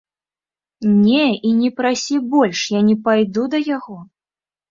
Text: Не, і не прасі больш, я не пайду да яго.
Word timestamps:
Не, 1.07 1.25
і 1.49 1.51
не 1.59 1.69
прасі 1.81 2.17
больш, 2.33 2.59
я 2.77 2.81
не 2.89 2.95
пайду 3.09 3.43
да 3.55 3.63
яго. 3.77 3.97